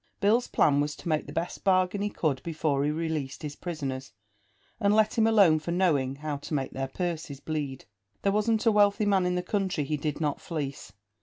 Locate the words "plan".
0.47-0.79